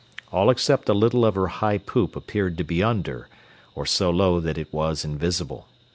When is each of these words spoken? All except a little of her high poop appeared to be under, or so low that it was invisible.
All 0.31 0.49
except 0.49 0.89
a 0.89 0.95
little 0.95 1.23
of 1.23 1.35
her 1.35 1.45
high 1.45 1.77
poop 1.77 2.15
appeared 2.15 2.57
to 2.57 2.63
be 2.63 2.81
under, 2.81 3.29
or 3.75 3.85
so 3.85 4.09
low 4.09 4.39
that 4.39 4.57
it 4.57 4.73
was 4.73 5.05
invisible. 5.05 5.67